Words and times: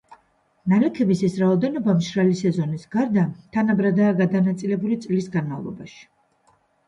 ნალექების 0.71 1.19
ეს 1.27 1.35
რაოდენობა 1.41 1.93
მშრალი 1.99 2.37
სეზონის 2.39 2.87
გარდა, 2.97 3.25
თანაბრადაა 3.57 4.15
გადანაწილებული 4.23 4.97
წლის 5.07 5.29
განმავლობაში. 5.39 6.01